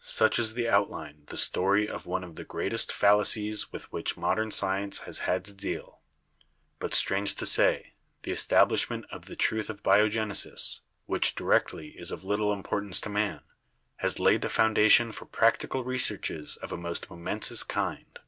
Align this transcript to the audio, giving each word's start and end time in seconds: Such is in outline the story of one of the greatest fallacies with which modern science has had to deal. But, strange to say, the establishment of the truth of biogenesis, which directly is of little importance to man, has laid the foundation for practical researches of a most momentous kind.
Such 0.00 0.38
is 0.38 0.56
in 0.56 0.66
outline 0.68 1.24
the 1.26 1.36
story 1.36 1.86
of 1.86 2.06
one 2.06 2.24
of 2.24 2.36
the 2.36 2.44
greatest 2.44 2.90
fallacies 2.90 3.70
with 3.72 3.92
which 3.92 4.16
modern 4.16 4.50
science 4.50 5.00
has 5.00 5.18
had 5.18 5.44
to 5.44 5.52
deal. 5.52 6.00
But, 6.78 6.94
strange 6.94 7.34
to 7.34 7.44
say, 7.44 7.92
the 8.22 8.32
establishment 8.32 9.04
of 9.12 9.26
the 9.26 9.36
truth 9.36 9.68
of 9.68 9.82
biogenesis, 9.82 10.80
which 11.04 11.34
directly 11.34 11.88
is 11.88 12.10
of 12.10 12.24
little 12.24 12.54
importance 12.54 13.02
to 13.02 13.10
man, 13.10 13.42
has 13.96 14.18
laid 14.18 14.40
the 14.40 14.48
foundation 14.48 15.12
for 15.12 15.26
practical 15.26 15.84
researches 15.84 16.56
of 16.56 16.72
a 16.72 16.78
most 16.78 17.10
momentous 17.10 17.62
kind. 17.62 18.18